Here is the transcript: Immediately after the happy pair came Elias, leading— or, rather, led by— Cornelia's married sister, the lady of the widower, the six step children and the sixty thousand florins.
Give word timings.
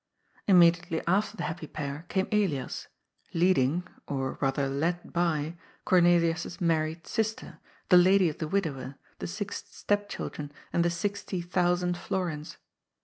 Immediately 0.47 1.05
after 1.05 1.37
the 1.37 1.43
happy 1.43 1.67
pair 1.67 2.07
came 2.09 2.27
Elias, 2.31 2.87
leading— 3.35 3.87
or, 4.07 4.39
rather, 4.41 4.67
led 4.67 5.13
by— 5.13 5.57
Cornelia's 5.85 6.59
married 6.59 7.05
sister, 7.05 7.59
the 7.89 7.97
lady 7.97 8.27
of 8.27 8.39
the 8.39 8.47
widower, 8.47 8.95
the 9.19 9.27
six 9.27 9.63
step 9.69 10.09
children 10.09 10.51
and 10.73 10.83
the 10.83 10.89
sixty 10.89 11.39
thousand 11.39 11.97
florins. 11.99 12.57